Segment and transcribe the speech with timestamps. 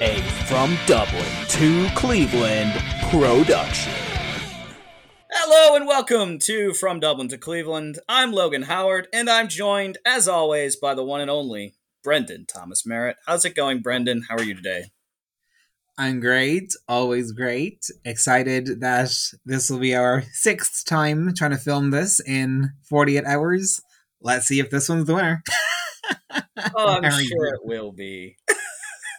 [0.00, 2.72] a From Dublin to Cleveland
[3.10, 3.92] production.
[5.30, 7.98] Hello and welcome to From Dublin to Cleveland.
[8.06, 12.84] I'm Logan Howard, and I'm joined, as always, by the one and only Brendan Thomas
[12.84, 13.16] Merritt.
[13.26, 14.24] How's it going, Brendan?
[14.28, 14.90] How are you today?
[15.96, 17.86] I'm great, always great.
[18.04, 19.16] Excited that
[19.46, 23.80] this will be our sixth time trying to film this in 48 hours.
[24.20, 25.42] Let's see if this one's the winner.
[26.74, 28.36] oh, I'm sure it will be.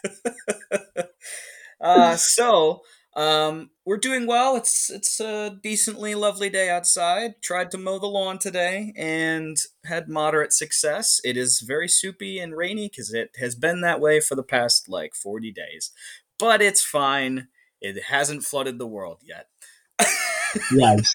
[1.81, 2.81] uh, so
[3.15, 4.55] um, we're doing well.
[4.55, 7.35] It's it's a decently lovely day outside.
[7.41, 11.19] Tried to mow the lawn today and had moderate success.
[11.23, 14.87] It is very soupy and rainy because it has been that way for the past
[14.89, 15.91] like 40 days
[16.39, 17.47] but it's fine.
[17.81, 19.47] It hasn't flooded the world yet.
[20.71, 21.13] yes.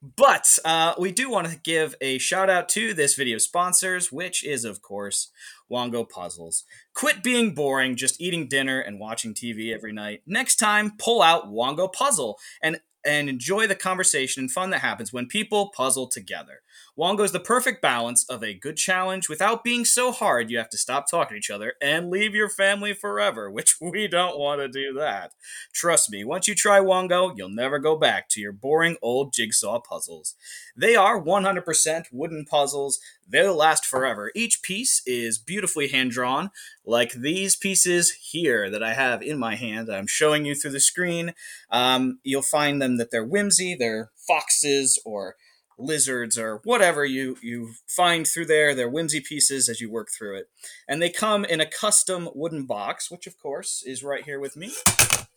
[0.00, 4.44] But uh, we do want to give a shout out to this video sponsors, which
[4.44, 5.30] is, of course,
[5.70, 6.64] Wongo Puzzles.
[6.94, 10.22] Quit being boring, just eating dinner and watching TV every night.
[10.24, 15.12] Next time, pull out Wongo Puzzle and and enjoy the conversation and fun that happens
[15.12, 16.60] when people puzzle together.
[16.98, 20.68] Wongo is the perfect balance of a good challenge without being so hard you have
[20.70, 24.60] to stop talking to each other and leave your family forever, which we don't want
[24.60, 25.32] to do that.
[25.72, 29.80] Trust me, once you try Wongo, you'll never go back to your boring old jigsaw
[29.80, 30.34] puzzles.
[30.76, 32.98] They are 100% wooden puzzles.
[33.28, 34.32] They'll last forever.
[34.34, 36.50] Each piece is beautifully hand drawn,
[36.84, 39.88] like these pieces here that I have in my hand.
[39.88, 41.34] I'm showing you through the screen.
[41.70, 45.36] Um, you'll find them that they're whimsy, they're foxes or
[45.78, 48.74] lizards or whatever you you find through there.
[48.74, 50.48] They're whimsy pieces as you work through it,
[50.88, 54.56] and they come in a custom wooden box, which of course is right here with
[54.56, 54.72] me.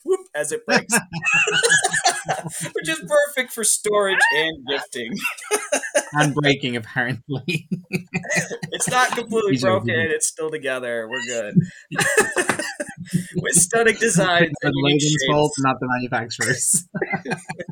[0.04, 0.94] Whoop, as it breaks,
[2.74, 5.14] which is perfect for storage and gifting.
[6.14, 7.68] and breaking, apparently.
[8.72, 9.94] it's not completely broken.
[9.96, 11.08] It's still together.
[11.08, 11.56] We're good.
[13.36, 14.52] With stunning designs.
[14.62, 16.88] The Logan's fault, not the manufacturers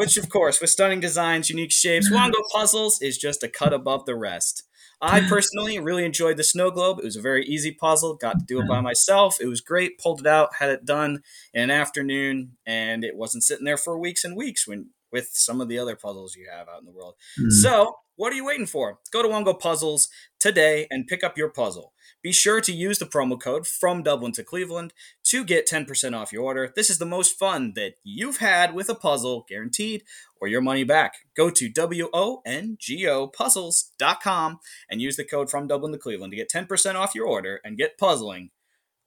[0.00, 4.06] which of course, with stunning designs, unique shapes, Wongo Puzzles is just a cut above
[4.06, 4.62] the rest.
[5.02, 7.00] I personally really enjoyed the snow globe.
[7.00, 8.16] It was a very easy puzzle.
[8.16, 9.36] Got to do it by myself.
[9.42, 9.98] It was great.
[9.98, 13.98] Pulled it out, had it done in an afternoon, and it wasn't sitting there for
[13.98, 16.92] weeks and weeks when with some of the other puzzles you have out in the
[16.92, 17.14] world.
[17.38, 17.50] Mm.
[17.50, 19.00] So, what are you waiting for?
[19.10, 20.08] Go to Wongo Puzzles
[20.38, 21.92] today and pick up your puzzle.
[22.22, 24.92] Be sure to use the promo code from Dublin to Cleveland
[25.24, 26.72] to get 10% off your order.
[26.76, 30.02] This is the most fun that you've had with a puzzle, guaranteed,
[30.38, 31.14] or your money back.
[31.34, 34.60] Go to W-O-N-G-O puzzles.com
[34.90, 37.78] and use the code from Dublin to Cleveland to get 10% off your order and
[37.78, 38.50] get puzzling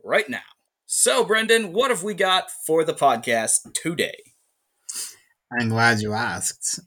[0.03, 0.39] right now.
[0.87, 4.17] So, Brendan, what have we got for the podcast today?
[5.59, 6.79] I'm glad you asked.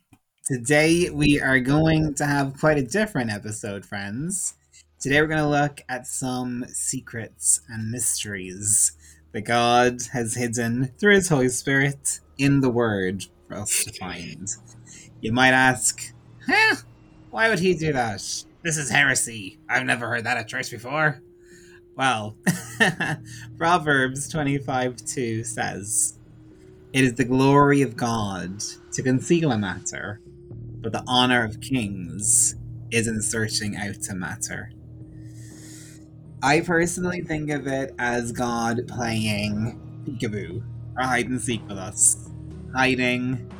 [0.44, 4.54] Today we are going to have quite a different episode, friends.
[5.06, 8.90] Today we're going to look at some secrets and mysteries
[9.30, 14.48] that God has hidden through His Holy Spirit in the Word for us to find.
[15.20, 16.12] You might ask,
[16.48, 16.78] huh?
[17.30, 18.20] Why would He do that?
[18.62, 19.60] This is heresy.
[19.68, 21.22] I've never heard that at church before.
[21.96, 22.36] Well,
[23.56, 26.18] Proverbs 25 2 says,
[26.92, 28.58] It is the glory of God
[28.90, 30.20] to conceal a matter,
[30.80, 32.56] but the honor of kings
[32.90, 34.72] is in searching out a matter.
[36.46, 40.62] I personally think of it as God playing peekaboo
[40.96, 42.30] or hide and seek with us,
[42.72, 43.52] hiding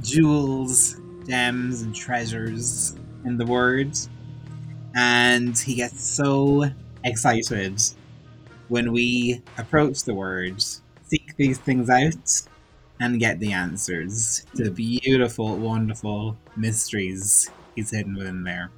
[0.00, 3.96] jewels, gems, and treasures in the Word.
[4.96, 6.64] And he gets so
[7.04, 7.80] excited
[8.66, 10.60] when we approach the Word,
[11.04, 12.42] seek these things out,
[12.98, 18.72] and get the answers to the beautiful, wonderful mysteries he's hidden within there.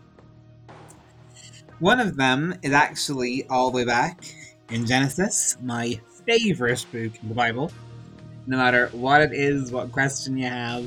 [1.81, 4.25] One of them is actually all the way back
[4.71, 7.73] in Genesis, my favorite book in the Bible.
[8.47, 10.85] No matter what it is, what question you have,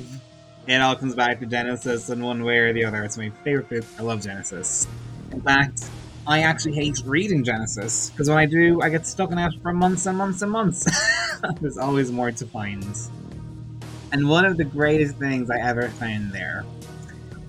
[0.65, 3.03] it all comes back to Genesis in one way or the other.
[3.03, 3.85] It's my favorite book.
[3.99, 4.87] I love Genesis.
[5.31, 5.89] In fact,
[6.25, 9.73] I actually hate reading Genesis because when I do, I get stuck in it for
[9.73, 10.89] months and months and months.
[11.59, 12.85] There's always more to find.
[14.13, 16.63] And one of the greatest things I ever found there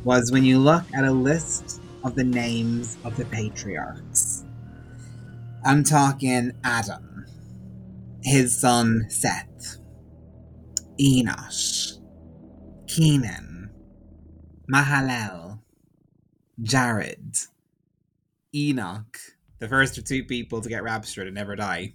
[0.03, 1.78] was when you look at a list
[2.09, 4.43] of the names of the patriarchs.
[5.63, 7.27] I'm talking Adam,
[8.23, 9.77] his son Seth,
[10.99, 11.99] Enosh,
[12.87, 13.71] Kenan,
[14.73, 15.61] Mahalalel,
[16.63, 17.37] Jared,
[18.55, 19.19] Enoch,
[19.59, 21.95] the first of two people to get raptured and never die,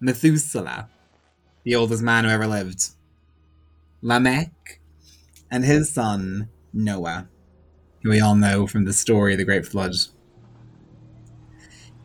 [0.00, 0.88] Methuselah,
[1.64, 2.88] the oldest man who ever lived,
[4.00, 4.80] Lamech,
[5.50, 7.28] and his son, Noah,
[8.02, 9.94] who we all know from the story of the Great Flood.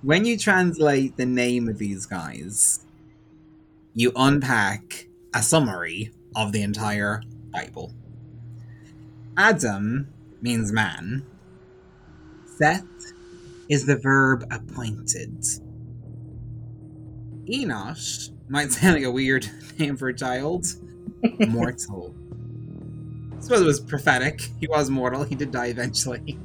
[0.01, 2.85] When you translate the name of these guys
[3.97, 7.91] you unpack a summary of the entire Bible.
[9.35, 11.25] Adam means man.
[12.45, 12.85] Seth
[13.67, 15.41] is the verb appointed.
[17.49, 19.49] Enosh might sound like a weird
[19.79, 20.67] name for a child.
[21.47, 22.13] Mortal.
[23.47, 24.41] I suppose it was prophetic.
[24.59, 25.23] He was mortal.
[25.23, 26.37] He did die eventually.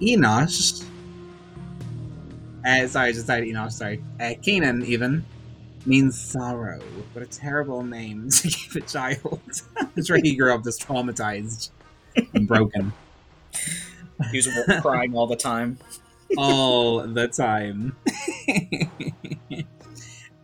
[0.00, 0.82] Enosh.
[2.66, 3.72] Uh, sorry, I just said Enosh.
[3.72, 4.02] Sorry.
[4.18, 5.26] Uh, Canaan, even,
[5.84, 6.80] means sorrow.
[7.12, 9.42] What a terrible name to give a child.
[9.76, 11.68] I'm sure he grew up just traumatized
[12.32, 12.94] and broken.
[14.30, 14.48] He was
[14.80, 15.76] crying all the time.
[16.38, 17.94] All the time.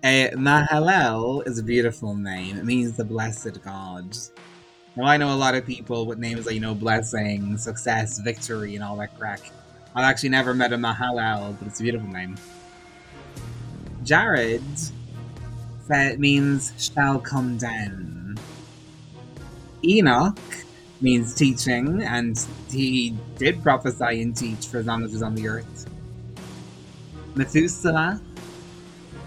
[0.03, 2.57] Uh, Mahalel is a beautiful name.
[2.59, 4.17] It means the blessed God.
[4.97, 8.75] Now, I know a lot of people with names like, you know, blessing, success, victory,
[8.75, 9.41] and all that crack.
[9.95, 12.37] I've actually never met a Mahalel, but it's a beautiful name.
[14.03, 14.63] Jared
[15.89, 18.39] that means shall come down.
[19.85, 20.39] Enoch
[21.01, 25.35] means teaching, and he did prophesy and teach for as long as he was on
[25.35, 25.87] the earth.
[27.35, 28.21] Methuselah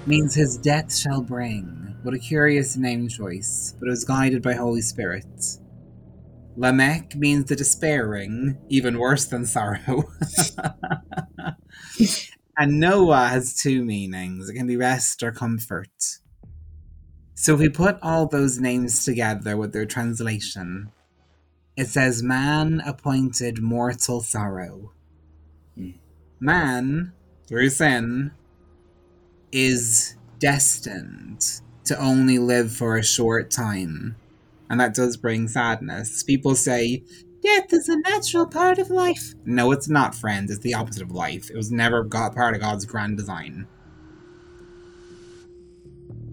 [0.08, 1.96] means his death shall bring.
[2.04, 5.26] What a curious name choice, but it was guided by Holy Spirit.
[6.56, 10.04] Lamech means the despairing, even worse than sorrow.
[12.58, 14.50] and Noah has two meanings.
[14.50, 15.90] It can be rest or comfort.
[17.34, 20.92] So if we put all those names together with their translation,
[21.76, 24.94] it says man appointed mortal sorrow.
[25.76, 25.92] Hmm.
[26.40, 27.14] Man,
[27.48, 28.32] through sin,
[29.56, 34.18] is destined to only live for a short time.
[34.70, 36.24] And that does bring sadness.
[36.24, 37.04] People say,
[37.42, 39.34] death is a natural part of life.
[39.46, 40.52] No, it's not, friends.
[40.52, 41.50] It's the opposite of life.
[41.50, 43.66] It was never part of God's grand design.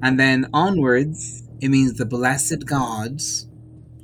[0.02, 3.20] And then onwards, it means the blessed God,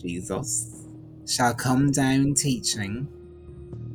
[0.01, 0.87] Jesus,
[1.27, 3.09] shall come down teaching.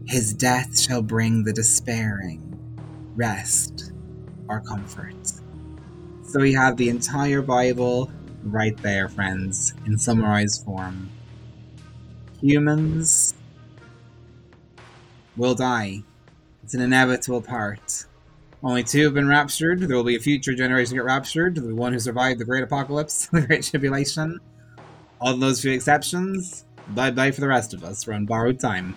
[0.05, 2.59] His death shall bring the despairing
[3.15, 3.92] rest
[4.49, 5.15] or comfort.
[6.23, 8.11] So we have the entire Bible
[8.43, 11.09] right there, friends, in summarized form.
[12.41, 13.33] Humans
[15.37, 16.03] will die.
[16.63, 18.05] It's an inevitable part
[18.63, 19.81] only two have been raptured.
[19.81, 21.55] There will be a future generation get raptured.
[21.55, 24.39] The one who survived the Great Apocalypse, the Great Tribulation.
[25.19, 28.07] All those few exceptions, bye bye for the rest of us.
[28.07, 28.95] We're on borrowed time.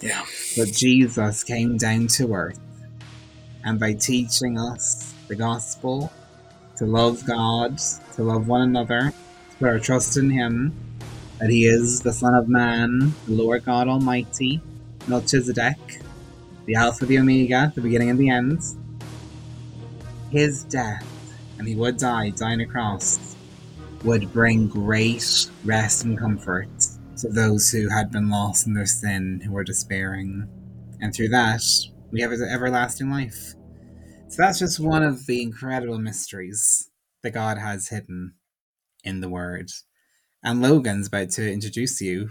[0.00, 0.24] Yeah.
[0.56, 2.60] But Jesus came down to earth,
[3.66, 6.10] and by teaching us the gospel,
[6.76, 7.78] to love God,
[8.14, 9.12] to love one another,
[9.50, 10.72] to put our trust in Him,
[11.40, 14.62] that He is the Son of Man, the Lord God Almighty,
[15.08, 16.00] Melchizedek,
[16.66, 18.60] the Alpha, the Omega, the beginning and the end.
[20.30, 21.04] His death,
[21.58, 23.36] and he would die, on a cross,
[24.04, 26.68] would bring great rest and comfort
[27.18, 30.48] to those who had been lost in their sin, who were despairing.
[31.00, 31.62] And through that,
[32.12, 33.55] we have an everlasting life.
[34.28, 36.90] So that's just one of the incredible mysteries
[37.22, 38.34] that God has hidden
[39.04, 39.70] in the Word.
[40.42, 42.30] And Logan's about to introduce you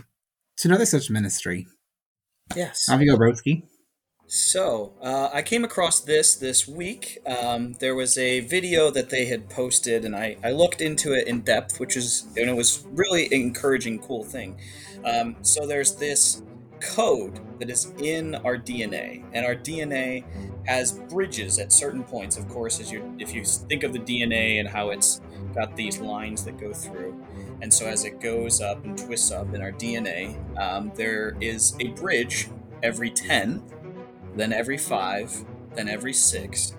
[0.58, 1.68] to another such ministry.
[2.56, 2.88] Yes.
[2.90, 3.64] Off you go, Broski.
[4.28, 7.20] So, uh, I came across this this week.
[7.28, 11.28] Um, there was a video that they had posted, and I, I looked into it
[11.28, 14.60] in depth, which is, and it was really encouraging, cool thing.
[15.04, 16.42] Um, so, there's this
[16.86, 20.24] code that is in our DNA, and our DNA
[20.66, 22.38] has bridges at certain points.
[22.38, 25.22] Of course, as you if you think of the DNA and how it's
[25.54, 27.22] got these lines that go through,
[27.62, 31.76] and so as it goes up and twists up in our DNA, um, there is
[31.80, 32.50] a bridge
[32.84, 33.64] every ten
[34.36, 35.34] then every five,
[35.76, 36.76] then every six,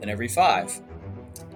[0.00, 0.80] then every five.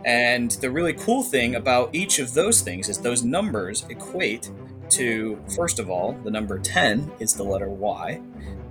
[0.04, 4.50] And the really cool thing about each of those things is those numbers equate
[4.90, 8.20] to, first of all, the number 10 is the letter Y,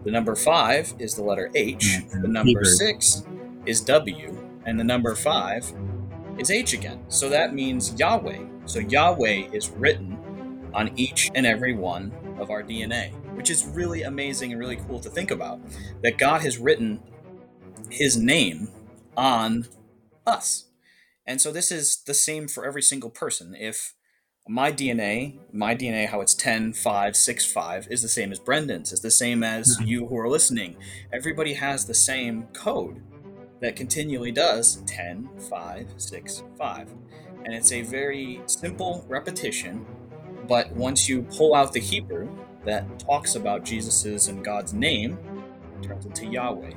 [0.04, 3.26] the number 5 is the letter H, the number 6
[3.66, 5.74] is W, and the number 5
[6.38, 7.04] is H again.
[7.08, 8.46] So that means Yahweh.
[8.66, 10.18] So Yahweh is written
[10.74, 15.00] on each and every one of our DNA which is really amazing and really cool
[15.00, 15.60] to think about.
[16.02, 17.02] That God has written
[17.90, 18.70] his name
[19.16, 19.68] on
[20.26, 20.66] us.
[21.28, 23.56] And so this is the same for every single person.
[23.56, 23.95] If
[24.48, 28.92] my DNA, my DNA, how it's 10, 5, 6, 5, is the same as Brendan's,
[28.92, 29.88] is the same as mm-hmm.
[29.88, 30.76] you who are listening.
[31.12, 33.02] Everybody has the same code
[33.62, 36.94] that continually does 10, 5, 6, 5.
[37.44, 39.86] And it's a very simple repetition,
[40.48, 42.30] but once you pull out the Hebrew,
[42.66, 45.20] that talks about Jesus's and God's name
[45.80, 46.72] it turns into Yahweh.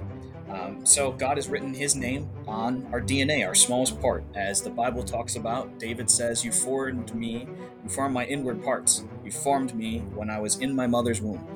[0.51, 4.71] Um, so God has written His name on our DNA, our smallest part, as the
[4.71, 5.79] Bible talks about.
[5.79, 7.47] David says, "You formed me,
[7.83, 9.05] you formed my inward parts.
[9.25, 11.47] You formed me when I was in my mother's womb."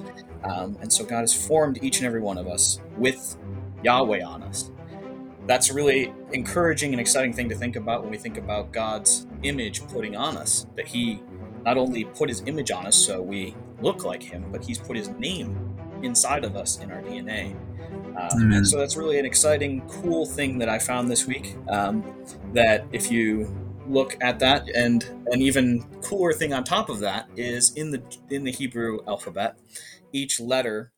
[0.44, 3.36] Um, and so God has formed each and every one of us with
[3.82, 4.70] Yahweh on us.
[5.46, 9.26] That's a really encouraging and exciting thing to think about when we think about God's
[9.42, 10.66] image putting on us.
[10.76, 11.22] That He
[11.64, 14.96] not only put His image on us so we look like Him, but He's put
[14.96, 17.56] His name inside of us in our DNA.
[18.16, 21.56] Um, so that's really an exciting, cool thing that I found this week.
[21.68, 22.04] Um,
[22.52, 23.54] that if you
[23.86, 28.02] look at that, and an even cooler thing on top of that is in the
[28.30, 29.58] in the Hebrew alphabet,
[30.12, 30.92] each letter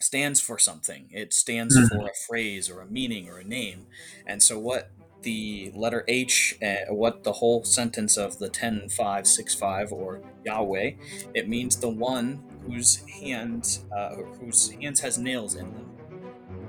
[0.00, 1.08] stands for something.
[1.10, 1.96] It stands mm-hmm.
[1.96, 3.86] for a phrase or a meaning or a name.
[4.26, 4.90] And so what
[5.22, 10.20] the letter H, uh, what the whole sentence of the 10, 5, 6, 5, or
[10.44, 10.92] Yahweh,
[11.34, 15.91] it means the one whose hand, uh, whose hands has nails in them.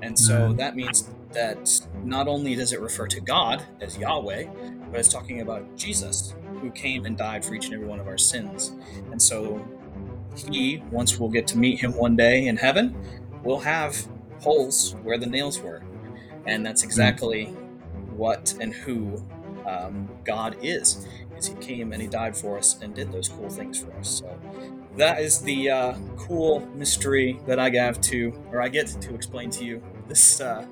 [0.04, 0.56] And so mm-hmm.
[0.56, 4.44] that means that not only does it refer to God as Yahweh,
[4.90, 8.06] but it's talking about Jesus, who came and died for each and every one of
[8.06, 8.74] our sins.
[9.10, 9.66] And so
[10.36, 12.94] he, once we'll get to meet him one day in heaven,
[13.42, 14.06] will have
[14.40, 15.82] holes where the nails were.
[16.46, 16.88] And that's hmm.
[16.88, 17.46] exactly
[18.14, 19.24] what and who
[19.66, 21.08] um, God is.
[21.38, 24.08] Is he came and he died for us and did those cool things for us.
[24.18, 24.38] So
[24.98, 29.50] that is the uh, cool mystery that I have to, or I get to explain
[29.50, 30.66] to you this uh,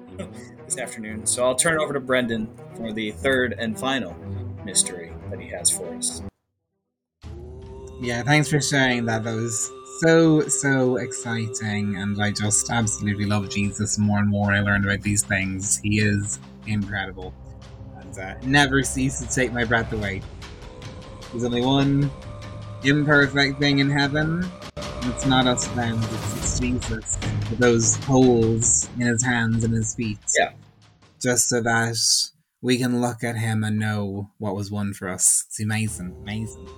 [0.65, 1.27] this afternoon.
[1.27, 4.15] So I'll turn it over to Brendan for the third and final
[4.65, 6.23] mystery that he has for us.
[8.01, 9.25] Yeah, thanks for sharing that.
[9.25, 9.71] That was
[10.01, 14.53] so so exciting, and I just absolutely love Jesus more and more.
[14.53, 15.79] I learn about these things.
[15.79, 17.33] He is incredible,
[18.01, 20.23] and uh, never cease to take my breath away.
[21.31, 22.11] There's only one
[22.85, 24.51] imperfect thing in heaven.
[25.05, 27.19] It's not us friends, it's, it's Jesus
[27.51, 30.19] with those holes in his hands and his feet.
[30.39, 30.53] Yeah.
[31.21, 31.97] Just so that
[32.61, 35.45] we can look at him and know what was won for us.
[35.49, 36.69] It's amazing, amazing.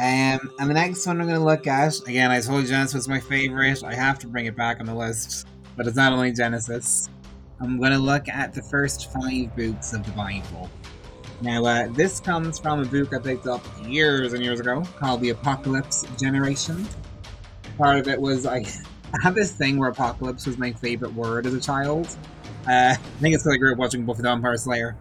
[0.00, 2.94] Um, and the next one I'm going to look at, again, I told you Genesis
[2.94, 3.84] was my favorite.
[3.84, 5.46] I have to bring it back on the list,
[5.76, 7.10] but it's not only Genesis.
[7.60, 10.70] I'm going to look at the first five books of the Bible.
[11.42, 15.22] Now, uh, this comes from a book I picked up years and years ago called
[15.22, 16.86] The Apocalypse Generation.
[17.78, 18.56] Part of it was I,
[19.14, 22.08] I had this thing where apocalypse was my favorite word as a child.
[22.68, 24.96] Uh, I think it's because I grew up watching Buffy the Vampire Slayer.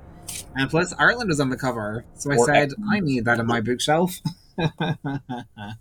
[0.56, 3.46] And plus, Ireland was on the cover, so I or said, I need that on
[3.46, 4.20] my bookshelf.
[4.58, 5.78] so I'm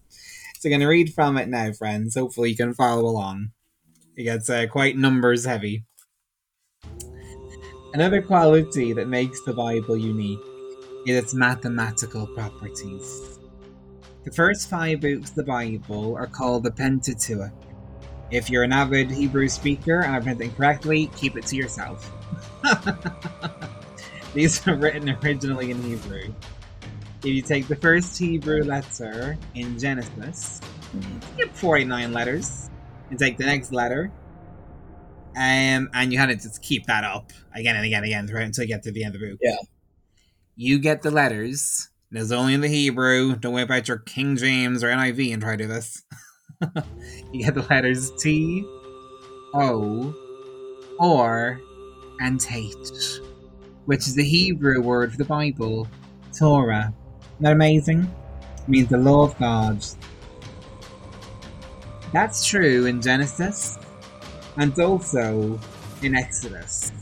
[0.65, 2.17] going to read from it now, friends.
[2.17, 3.51] Hopefully, you can follow along.
[4.17, 5.85] It gets uh, quite numbers heavy.
[7.95, 10.41] Another quality that makes the Bible unique
[11.07, 13.39] is its mathematical properties.
[14.25, 17.51] The first five books of the Bible are called the Pentateuch.
[18.31, 22.13] If you're an avid Hebrew speaker and I've written it correctly, keep it to yourself.
[24.35, 26.35] These were written originally in Hebrew.
[27.21, 30.61] If you take the first Hebrew letter in Genesis,
[31.39, 32.69] get 49 letters,
[33.09, 34.13] and take the next letter,
[35.39, 38.43] um, and you had to just keep that up again and again and again throughout
[38.43, 39.39] until you get to the end of the book.
[39.41, 39.55] Yeah.
[40.57, 41.91] You get the letters.
[42.11, 43.37] There's only in the Hebrew.
[43.37, 46.03] Don't worry about your King James or NIV and try to do this.
[47.33, 48.65] you get the letters T,
[49.55, 50.13] O,
[50.99, 51.61] or,
[52.19, 53.21] and H,
[53.85, 55.87] which is the Hebrew word for the Bible,
[56.37, 56.93] Torah.
[57.35, 58.13] Isn't that amazing?
[58.57, 59.87] It means the law of God.
[62.13, 63.79] That's true in Genesis,
[64.59, 65.59] and also
[66.03, 66.93] in Exodus.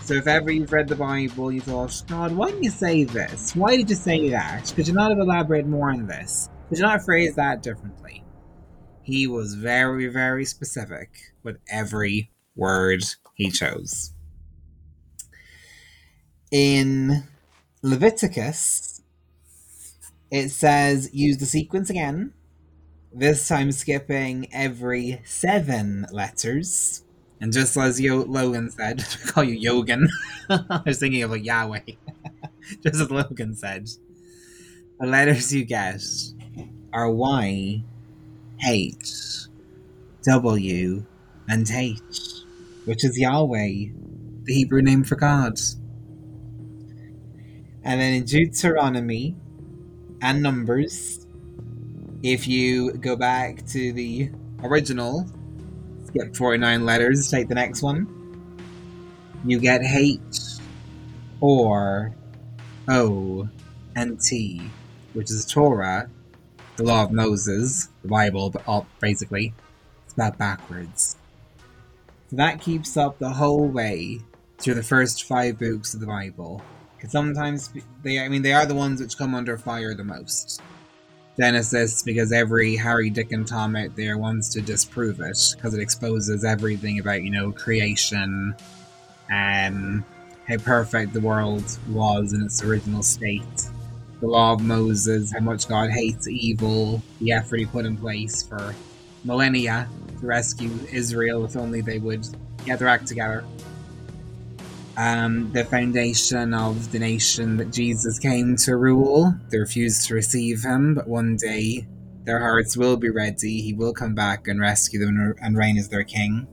[0.00, 3.54] So if ever you've read the Bible, you thought, God, why did you say this?
[3.54, 4.72] Why did you say that?
[4.74, 6.48] Could you not have elaborated more on this?
[6.68, 8.24] Could you not phrase that differently?
[9.02, 11.10] He was very, very specific
[11.42, 14.12] with every word he chose.
[16.50, 17.24] In
[17.82, 19.02] Leviticus,
[20.30, 22.32] it says use the sequence again
[23.14, 27.04] this time skipping every seven letters.
[27.40, 30.08] And just as Yo- Logan said, I call you Yogan.
[30.48, 31.80] I was thinking of like Yahweh.
[32.82, 33.88] just as Logan said,
[34.98, 36.02] the letters you get
[36.92, 37.82] are Y,
[38.68, 39.46] H,
[40.24, 41.04] W,
[41.48, 42.00] and H,
[42.84, 43.92] which is Yahweh,
[44.44, 45.58] the Hebrew name for God.
[47.82, 49.36] And then in Deuteronomy
[50.22, 51.23] and Numbers,
[52.24, 54.30] if you go back to the
[54.62, 55.28] original,
[56.06, 58.08] skip 49 letters, take the next one,
[59.44, 60.38] you get H
[61.42, 62.14] or
[62.88, 63.46] O
[63.94, 64.62] and T,
[65.12, 66.08] which is Torah,
[66.76, 69.52] the law of Moses, the Bible, but all basically,
[70.06, 71.16] it's about backwards.
[72.32, 74.20] that keeps up the whole way
[74.56, 76.62] through the first five books of the Bible.
[76.96, 77.70] Because sometimes
[78.02, 80.62] they, I mean, they are the ones which come under fire the most.
[81.38, 85.80] Genesis, because every Harry, Dick, and Tom out there wants to disprove it, because it
[85.80, 88.54] exposes everything about, you know, creation,
[89.30, 90.04] and
[90.46, 93.42] how perfect the world was in its original state,
[94.20, 98.42] the law of Moses, how much God hates evil, the effort he put in place
[98.42, 98.74] for
[99.24, 99.88] millennia
[100.20, 102.26] to rescue Israel if only they would
[102.64, 103.44] get their act together.
[104.96, 110.62] Um, the foundation of the nation that Jesus came to rule, they refused to receive
[110.62, 111.86] him, but one day
[112.24, 113.60] their hearts will be ready.
[113.60, 116.46] He will come back and rescue them and reign as their king.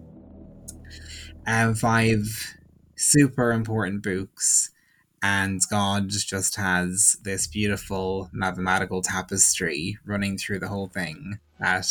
[1.46, 2.58] And five
[2.96, 4.72] super important books
[5.24, 11.88] and God just has this beautiful mathematical tapestry running through the whole thing that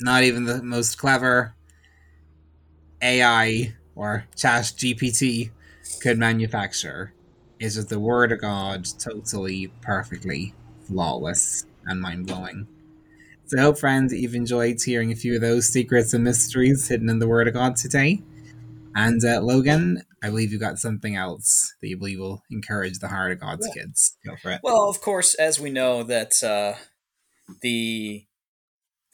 [0.00, 1.54] not even the most clever
[3.02, 5.50] AI or Chat GPT
[6.00, 7.12] could manufacture.
[7.60, 10.54] Is just the Word of God totally, perfectly
[10.86, 12.66] flawless and mind blowing.
[13.46, 16.88] So I hope, friends, that you've enjoyed hearing a few of those secrets and mysteries
[16.88, 18.22] hidden in the Word of God today.
[18.94, 23.08] And uh, Logan, I believe you've got something else that you believe will encourage the
[23.08, 23.82] heart of God's yeah.
[23.82, 24.16] kids.
[24.26, 24.60] Go for it.
[24.62, 26.74] Well, of course, as we know that uh,
[27.60, 28.26] the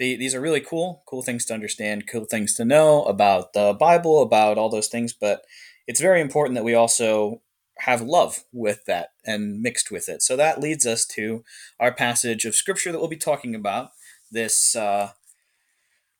[0.00, 3.76] the, these are really cool, cool things to understand, cool things to know about the
[3.78, 5.12] Bible, about all those things.
[5.12, 5.44] But
[5.86, 7.42] it's very important that we also
[7.80, 10.22] have love with that and mixed with it.
[10.22, 11.44] So that leads us to
[11.78, 13.90] our passage of scripture that we'll be talking about
[14.32, 15.10] this uh,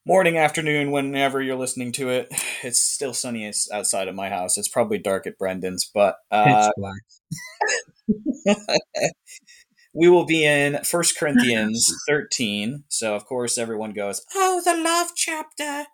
[0.04, 2.32] morning, afternoon, whenever you're listening to it.
[2.62, 4.58] It's still sunny outside of my house.
[4.58, 6.68] It's probably dark at Brendan's, but uh,
[9.92, 12.85] we will be in First Corinthians 13.
[12.88, 15.87] So, of course, everyone goes, Oh, the love chapter.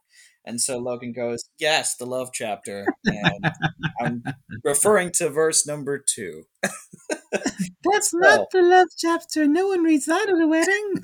[0.44, 2.86] And so Logan goes, Yes, the love chapter.
[3.04, 3.52] And
[4.00, 4.22] I'm
[4.64, 6.44] referring to verse number two.
[6.62, 9.47] That's so, not the love chapter.
[9.47, 10.94] No one reads that at a wedding.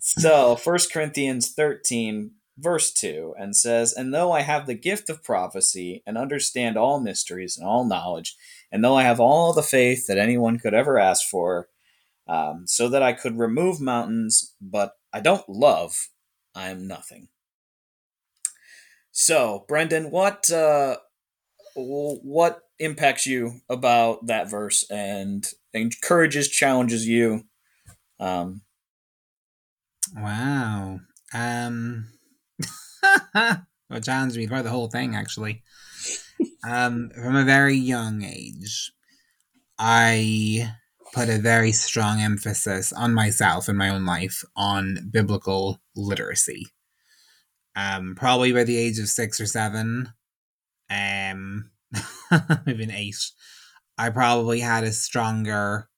[0.00, 5.24] so, First Corinthians 13, verse 2, and says, And though I have the gift of
[5.24, 8.36] prophecy and understand all mysteries and all knowledge,
[8.72, 11.68] and though I have all the faith that anyone could ever ask for,
[12.26, 16.08] um, so that I could remove mountains, but I don't love,
[16.54, 17.28] I am nothing.
[19.12, 20.96] So, Brendan, what uh,
[21.74, 27.44] what impacts you about that verse and encourages, challenges you?
[28.18, 28.62] Um,
[30.16, 31.00] wow.
[31.34, 32.08] Um,
[33.34, 35.62] well, challenged me throughout the whole thing, actually.
[36.64, 38.92] Um, from a very young age,
[39.78, 40.72] I
[41.12, 46.66] put a very strong emphasis on myself in my own life on biblical literacy.
[47.74, 50.12] Um, probably by the age of six or seven,
[50.90, 51.70] um,
[52.66, 53.16] even eight,
[53.98, 55.88] I probably had a stronger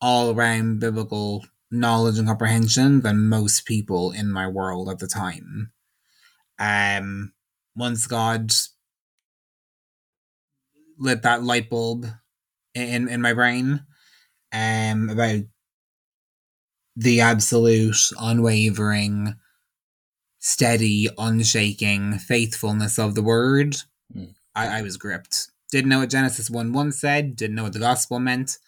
[0.00, 5.72] all around biblical knowledge and comprehension than most people in my world at the time.
[6.58, 7.32] Um,
[7.74, 8.52] once God
[10.98, 12.06] lit that light bulb
[12.74, 13.84] in in my brain
[14.52, 15.40] um about
[16.96, 19.34] the absolute unwavering
[20.38, 23.76] steady unshaking faithfulness of the word.
[24.14, 24.34] Mm.
[24.54, 25.50] I, I was gripped.
[25.70, 28.58] Didn't know what genesis 1 1 said didn't know what the gospel meant.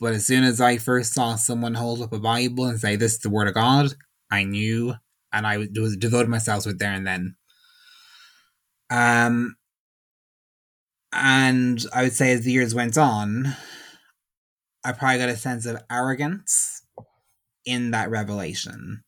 [0.00, 3.14] But as soon as i first saw someone hold up a bible and say this
[3.14, 3.94] is the word of god
[4.30, 4.94] i knew
[5.32, 7.36] and i was devoted myself to it there and then.
[8.90, 9.56] Um
[11.12, 13.56] and I would say as the years went on,
[14.84, 16.82] I probably got a sense of arrogance
[17.64, 19.02] in that revelation.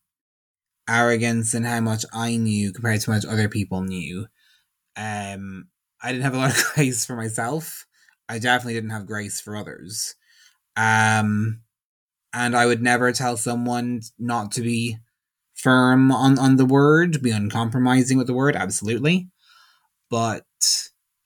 [0.89, 4.27] Arrogance in how much I knew compared to how much other people knew.
[4.97, 5.69] Um,
[6.01, 7.85] I didn't have a lot of grace for myself.
[8.27, 10.15] I definitely didn't have grace for others.
[10.75, 11.61] Um,
[12.33, 14.97] and I would never tell someone not to be
[15.55, 19.29] firm on, on the word, be uncompromising with the word, absolutely.
[20.09, 20.43] But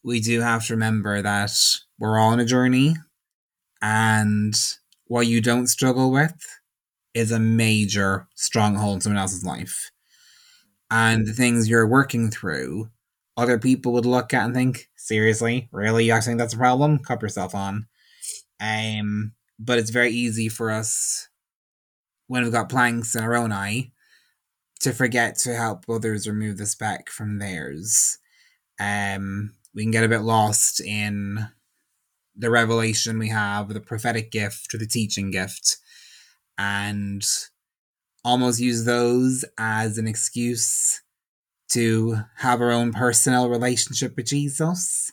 [0.08, 1.52] we do have to remember that
[2.00, 2.96] we're all on a journey
[3.82, 4.56] and
[5.08, 6.34] what you don't struggle with
[7.14, 9.92] is a major stronghold in someone else's life.
[10.90, 12.88] And the things you're working through,
[13.36, 16.06] other people would look at and think, seriously, really?
[16.06, 17.00] You actually think that's a problem?
[17.00, 17.88] Cup yourself on.
[18.62, 21.28] Um, but it's very easy for us
[22.28, 23.92] when we've got planks in our own eye
[24.80, 28.20] to forget to help others remove the speck from theirs.
[28.80, 31.50] Um, we can get a bit lost in
[32.36, 35.78] the revelation we have, the prophetic gift or the teaching gift,
[36.58, 37.24] and
[38.26, 41.04] almost use those as an excuse
[41.70, 45.12] to have our own personal relationship with Jesus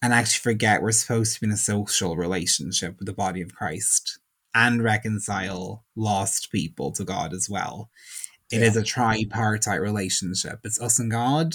[0.00, 3.56] and actually forget we're supposed to be in a social relationship with the body of
[3.56, 4.20] Christ
[4.54, 7.90] and reconcile lost people to God as well.
[8.52, 8.66] It yeah.
[8.68, 10.60] is a tripartite relationship.
[10.62, 11.54] It's us and God,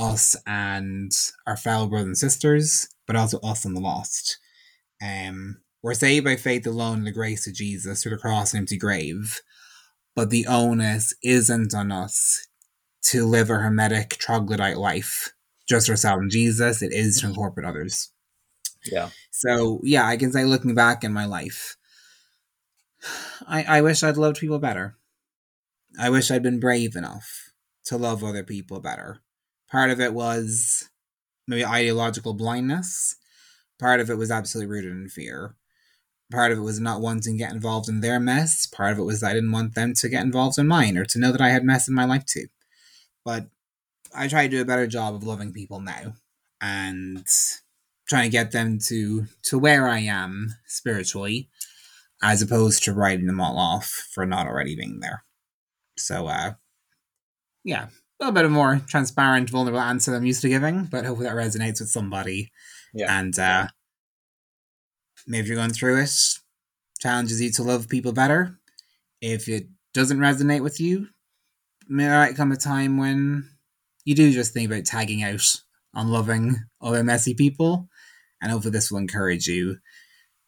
[0.00, 1.12] us and
[1.46, 4.38] our fellow brothers and sisters, but also us and the lost.
[5.02, 8.60] Um, we're saved by faith alone in the grace of Jesus through the cross and
[8.60, 9.40] empty grave,
[10.14, 12.46] but the onus isn't on us
[13.02, 15.32] to live a hermetic troglodyte life
[15.68, 16.82] just ourselves and Jesus.
[16.82, 18.10] It is to incorporate others.
[18.90, 19.10] Yeah.
[19.30, 21.76] So yeah, I can say looking back in my life,
[23.46, 24.96] I I wish I'd loved people better.
[25.98, 27.52] I wish I'd been brave enough
[27.86, 29.20] to love other people better.
[29.70, 30.88] Part of it was
[31.46, 33.16] maybe ideological blindness.
[33.78, 35.54] Part of it was absolutely rooted in fear.
[36.30, 38.66] Part of it was not wanting to get involved in their mess.
[38.66, 41.18] Part of it was I didn't want them to get involved in mine or to
[41.18, 42.46] know that I had mess in my life too.
[43.24, 43.46] But
[44.14, 46.14] I try to do a better job of loving people now
[46.60, 47.26] and
[48.08, 51.48] trying to get them to to where I am spiritually,
[52.22, 55.24] as opposed to writing them all off for not already being there.
[55.96, 56.54] So, uh,
[57.64, 57.88] yeah,
[58.20, 61.36] a little bit of more transparent, vulnerable answer I'm used to giving, but hopefully that
[61.36, 62.52] resonates with somebody.
[62.92, 63.18] Yeah.
[63.18, 63.68] And uh,
[65.26, 66.12] maybe you're going through it,
[66.98, 68.58] challenges you to love people better.
[69.22, 71.08] If it doesn't resonate with you,
[71.88, 73.48] there might come a time when
[74.04, 75.44] you do just think about tagging out
[75.94, 77.88] on loving other messy people,
[78.40, 79.78] and hopefully this will encourage you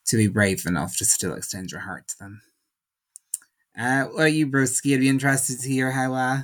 [0.06, 2.42] to be brave enough to still extend your heart to them.
[3.78, 4.94] Uh, what are you, Broski?
[4.94, 6.40] I'd be interested to hear how uh,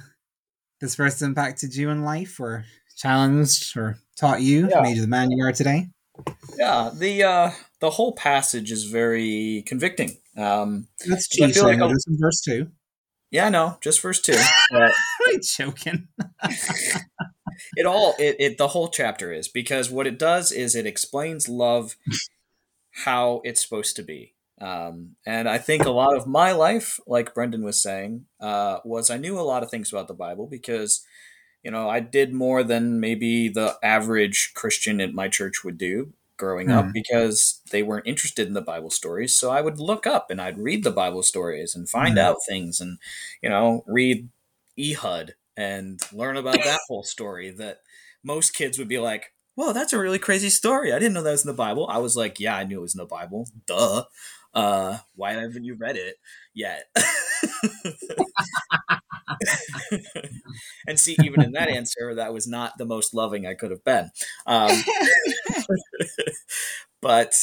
[0.80, 2.64] this first impacted you in life, or
[2.96, 4.80] challenged, or taught you, yeah.
[4.80, 5.88] made you the man you are today.
[6.56, 10.18] Yeah, the uh, the whole passage is very convicting.
[10.36, 11.44] Um, That's cheap.
[11.44, 12.68] I feel like verse two.
[13.30, 14.36] Yeah, no, just verse two.
[14.70, 14.92] But
[15.28, 16.08] I'm joking.
[17.76, 21.48] it all it, it the whole chapter is because what it does is it explains
[21.48, 21.96] love
[23.04, 24.34] how it's supposed to be.
[24.60, 29.10] Um, and I think a lot of my life, like Brendan was saying, uh, was
[29.10, 31.04] I knew a lot of things about the Bible because,
[31.62, 36.12] you know, I did more than maybe the average Christian at my church would do
[36.38, 36.92] growing up hmm.
[36.92, 39.36] because they weren't interested in the Bible stories.
[39.36, 42.20] So I would look up and I'd read the Bible stories and find mm.
[42.20, 42.98] out things and,
[43.42, 44.28] you know, read
[44.78, 47.80] Ehud and learn about that whole story that
[48.22, 50.92] most kids would be like, Whoa, that's a really crazy story.
[50.92, 51.88] I didn't know that was in the Bible.
[51.88, 53.48] I was like, Yeah, I knew it was in the Bible.
[53.66, 54.04] Duh.
[54.54, 56.16] Uh, why haven't you read it
[56.54, 56.84] yet?
[60.86, 63.84] and see, even in that answer, that was not the most loving I could have
[63.84, 64.10] been.
[64.46, 64.82] Um,
[67.00, 67.34] but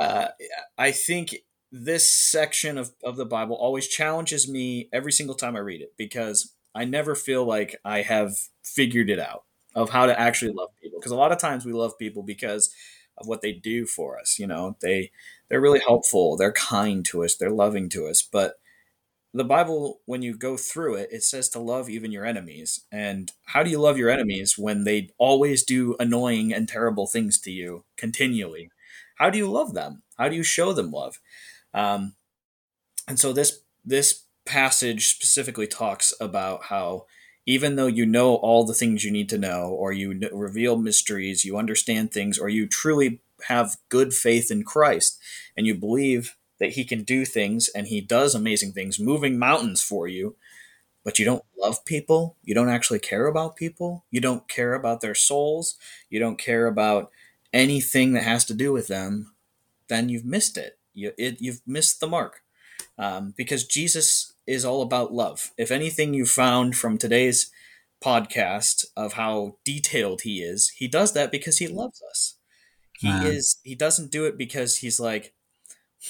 [0.00, 0.28] uh,
[0.76, 1.36] I think
[1.72, 5.92] this section of, of the Bible always challenges me every single time I read it
[5.96, 8.32] because I never feel like I have
[8.64, 10.98] figured it out of how to actually love people.
[10.98, 12.74] Because a lot of times we love people because
[13.20, 14.38] of what they do for us.
[14.38, 15.10] You know, they
[15.48, 18.54] they're really helpful, they're kind to us, they're loving to us, but
[19.32, 22.80] the Bible, when you go through it, it says to love even your enemies.
[22.90, 27.38] And how do you love your enemies when they always do annoying and terrible things
[27.42, 28.70] to you continually?
[29.16, 30.02] How do you love them?
[30.18, 31.20] How do you show them love?
[31.72, 32.14] Um,
[33.06, 37.06] and so this this passage specifically talks about how
[37.46, 41.44] even though you know all the things you need to know, or you reveal mysteries,
[41.44, 45.18] you understand things, or you truly have good faith in Christ,
[45.56, 49.82] and you believe that he can do things and he does amazing things, moving mountains
[49.82, 50.36] for you,
[51.02, 55.00] but you don't love people, you don't actually care about people, you don't care about
[55.00, 55.76] their souls,
[56.10, 57.10] you don't care about
[57.52, 59.32] anything that has to do with them,
[59.88, 60.78] then you've missed it.
[60.94, 62.42] You, it you've missed the mark.
[62.98, 65.52] Um, because Jesus is all about love.
[65.56, 67.50] If anything you found from today's
[68.02, 72.36] podcast of how detailed he is, he does that because he loves us.
[72.98, 73.22] He uh.
[73.22, 75.34] is he doesn't do it because he's like,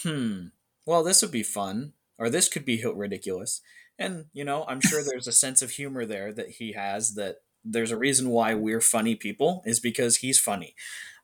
[0.03, 0.47] hmm,
[0.87, 3.61] well, this would be fun, or this could be ridiculous.
[3.99, 7.37] And, you know, I'm sure there's a sense of humor there that he has that
[7.63, 10.75] there's a reason why we're funny people is because he's funny.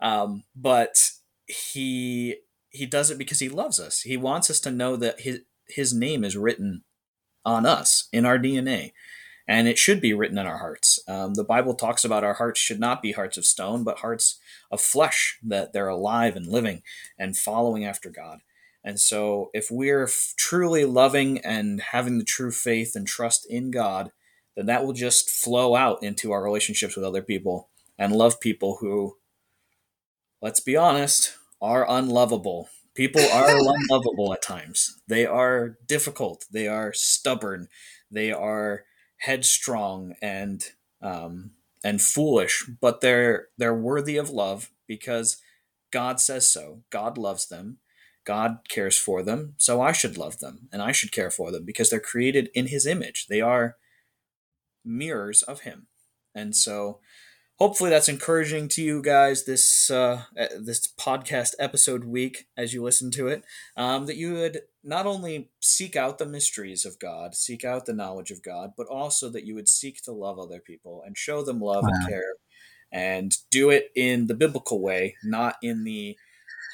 [0.00, 1.12] Um, but
[1.46, 2.36] he
[2.68, 4.02] he does it because he loves us.
[4.02, 6.84] He wants us to know that his his name is written
[7.46, 8.92] on us in our DNA,
[9.48, 10.98] and it should be written in our hearts.
[11.08, 14.38] Um, the Bible talks about our hearts should not be hearts of stone, but hearts
[14.70, 16.82] of flesh that they're alive and living
[17.18, 18.40] and following after God.
[18.84, 23.70] And so, if we're f- truly loving and having the true faith and trust in
[23.70, 24.12] God,
[24.56, 28.78] then that will just flow out into our relationships with other people and love people
[28.80, 29.16] who,
[30.40, 32.68] let's be honest, are unlovable.
[32.96, 35.00] People are unlovable at times.
[35.06, 36.46] They are difficult.
[36.50, 37.68] They are stubborn.
[38.10, 38.84] They are
[39.18, 40.64] headstrong and
[41.02, 41.52] um,
[41.84, 45.36] and foolish, but they're they're worthy of love because
[45.92, 46.82] God says so.
[46.90, 47.78] God loves them.
[48.24, 51.64] God cares for them, so I should love them and I should care for them
[51.64, 53.26] because they're created in His image.
[53.28, 53.76] They are
[54.84, 55.86] mirrors of Him,
[56.34, 57.00] and so
[57.56, 60.22] hopefully that's encouraging to you guys this uh,
[60.58, 63.44] this podcast episode week as you listen to it
[63.76, 67.92] um, that you would not only seek out the mysteries of god seek out the
[67.92, 71.42] knowledge of god but also that you would seek to love other people and show
[71.42, 71.90] them love wow.
[71.92, 72.34] and care
[72.92, 76.16] and do it in the biblical way not in the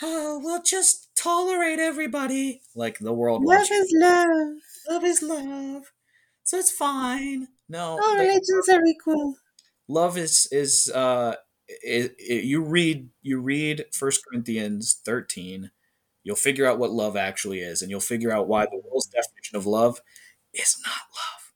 [0.02, 4.56] oh we'll just tolerate everybody like the world love is love.
[4.88, 5.92] Love is love.
[6.44, 7.48] So it's fine.
[7.68, 9.36] No all religions are equal
[9.92, 11.34] love is is uh
[11.68, 15.70] it, it, you read you read First Corinthians 13
[16.24, 19.56] you'll figure out what love actually is and you'll figure out why the world's definition
[19.56, 20.00] of love
[20.52, 21.52] is not love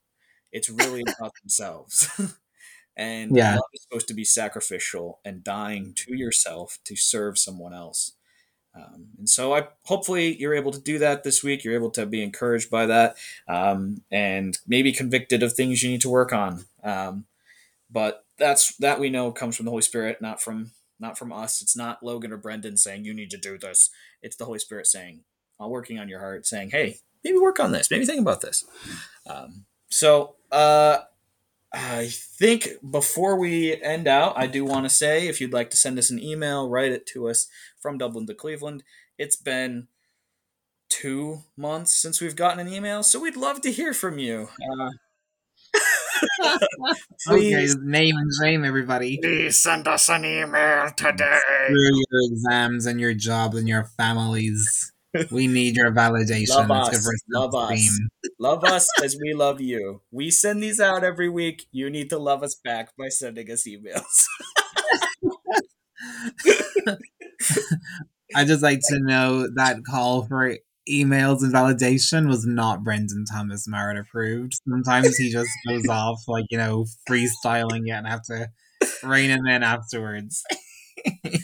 [0.53, 2.09] it's really about themselves
[2.97, 3.55] and yeah.
[3.55, 8.13] love is supposed to be sacrificial and dying to yourself to serve someone else
[8.77, 11.65] um, and so I hopefully you're able to do that this week.
[11.65, 13.17] You're able to be encouraged by that,
[13.49, 16.67] um, and maybe convicted of things you need to work on.
[16.83, 17.25] Um,
[17.91, 21.61] but that's that we know comes from the Holy Spirit, not from not from us.
[21.63, 23.91] It's not Logan or Brendan saying you need to do this.
[24.23, 25.25] It's the Holy Spirit saying,
[25.61, 27.91] "I'm working on your heart," saying, "Hey, maybe work on this.
[27.91, 28.65] Maybe think about this."
[29.27, 30.99] Um, so uh,
[31.73, 35.77] I think before we end out, I do want to say if you'd like to
[35.77, 37.49] send us an email, write it to us
[37.81, 38.83] from Dublin to Cleveland.
[39.19, 39.89] It's been
[40.89, 44.49] two months since we've gotten an email, so we'd love to hear from you.
[44.73, 44.91] Uh,
[47.29, 49.19] okay, name and shame, everybody.
[49.19, 51.41] Please send us an email today.
[51.69, 54.93] Through your exams and your jobs and your families.
[55.31, 56.69] We need your validation.
[56.69, 57.09] love us.
[57.33, 58.01] Love us.
[58.39, 60.03] love us as we love you.
[60.11, 61.67] We send these out every week.
[61.73, 64.27] You need to love us back by sending us emails.
[68.35, 70.55] I just like to know that call for
[70.89, 74.55] emails and validation was not Brendan Thomas Merritt approved.
[74.69, 78.51] Sometimes he just goes off like, you know, freestyling it and have to
[79.03, 80.43] rein him in afterwards.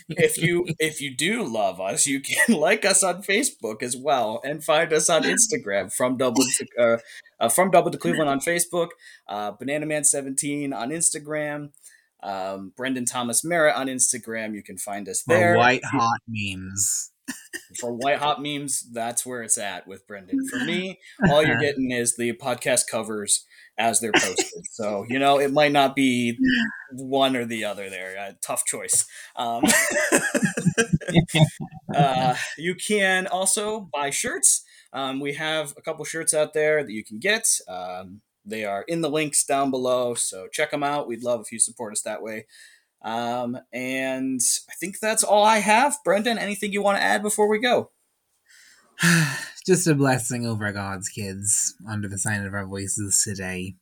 [0.09, 4.41] if you if you do love us, you can like us on Facebook as well
[4.45, 6.97] and find us on Instagram from double to uh,
[7.39, 8.89] uh, from Dublin to Cleveland on Facebook,
[9.29, 11.69] uh, Banana Man seventeen on Instagram,
[12.23, 14.55] um, Brendan Thomas Merritt on Instagram.
[14.55, 15.57] You can find us there.
[15.57, 17.12] White hot memes
[17.79, 20.47] for white hot memes, that's where it's at with Brendan.
[20.49, 20.99] For me,
[21.31, 23.47] all you're getting is the podcast covers
[23.79, 24.67] as they're posted.
[24.73, 26.37] So you know, it might not be
[26.93, 27.89] one or the other.
[27.91, 29.07] There, uh, tough choice.
[29.37, 29.65] Um,
[31.95, 34.63] uh, you can also buy shirts.
[34.93, 37.49] Um, we have a couple shirts out there that you can get.
[37.67, 41.07] Um, they are in the links down below, so check them out.
[41.07, 42.47] We'd love if you support us that way.
[43.05, 45.97] Um, and I think that's all I have.
[46.05, 47.91] Brendan, anything you want to add before we go?
[49.67, 53.75] Just a blessing over God's kids under the sign of our voices today.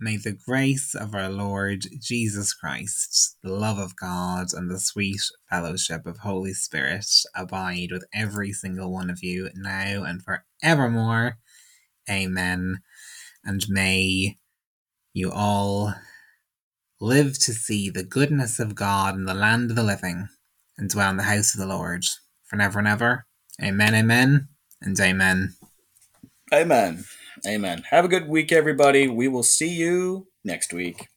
[0.00, 5.20] May the grace of our Lord Jesus Christ, the love of God, and the sweet
[5.50, 11.38] fellowship of Holy Spirit abide with every single one of you now and forevermore.
[12.08, 12.78] Amen.
[13.44, 14.38] And may
[15.12, 15.94] you all
[17.00, 20.28] live to see the goodness of God in the land of the living,
[20.76, 22.04] and dwell in the house of the Lord
[22.44, 23.26] for never and ever.
[23.62, 24.48] Amen, amen,
[24.80, 25.54] and amen.
[26.52, 27.04] Amen.
[27.46, 27.84] Amen.
[27.90, 29.06] Have a good week, everybody.
[29.08, 31.08] We will see you next week.